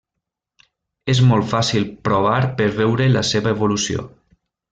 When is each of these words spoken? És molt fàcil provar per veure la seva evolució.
És 1.13 1.21
molt 1.31 1.45
fàcil 1.51 1.85
provar 2.07 2.39
per 2.63 2.69
veure 2.81 3.09
la 3.19 3.25
seva 3.35 3.53
evolució. 3.59 4.09